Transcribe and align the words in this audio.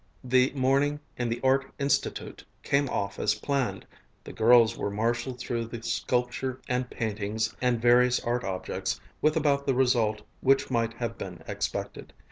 The 0.23 0.51
morning 0.55 0.99
in 1.15 1.29
the 1.29 1.39
Art 1.43 1.71
Institute 1.77 2.43
came 2.63 2.89
off 2.89 3.19
as 3.19 3.35
planned. 3.35 3.85
The 4.23 4.33
girls 4.33 4.75
were 4.75 4.89
marshaled 4.89 5.37
through 5.37 5.65
the 5.65 5.83
sculpture 5.83 6.59
and 6.67 6.89
paintings 6.89 7.55
and 7.61 7.79
various 7.79 8.19
art 8.21 8.43
objects 8.43 8.99
with 9.21 9.37
about 9.37 9.67
the 9.67 9.75
result 9.75 10.23
which 10.39 10.71
might 10.71 10.93
have 10.95 11.19
been 11.19 11.43
expected. 11.47 12.13